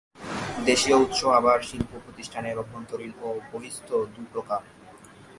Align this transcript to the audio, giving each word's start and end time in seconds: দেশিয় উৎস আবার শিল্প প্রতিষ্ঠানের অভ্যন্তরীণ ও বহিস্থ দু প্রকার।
দেশিয় 0.69 0.97
উৎস 1.03 1.19
আবার 1.39 1.57
শিল্প 1.69 1.91
প্রতিষ্ঠানের 2.05 2.55
অভ্যন্তরীণ 2.57 3.11
ও 3.25 3.29
বহিস্থ 3.51 3.87
দু 4.15 4.21
প্রকার। 4.33 4.61